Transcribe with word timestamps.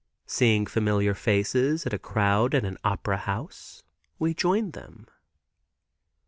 Seeing 0.25 0.65
familiar 0.65 1.13
faces 1.13 1.85
in 1.85 1.93
a 1.93 1.99
crowd 1.99 2.55
at 2.55 2.65
an 2.65 2.79
opera 2.83 3.17
house, 3.17 3.83
we 4.17 4.33
join 4.33 4.71
them. 4.71 5.05